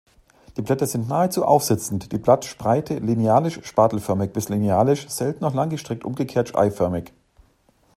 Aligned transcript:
Die 0.57 0.63
Blätter 0.63 0.87
sind 0.87 1.07
nahezu 1.09 1.45
aufsitzend, 1.45 2.11
die 2.11 2.17
Blattspreite 2.17 2.97
linealisch-spatelförmig 2.97 4.33
bis 4.33 4.49
linealisch, 4.49 5.07
selten 5.09 5.45
auch 5.45 5.53
langgestreckt-umgekehrt 5.53 6.55
eiförmig. 6.55 7.13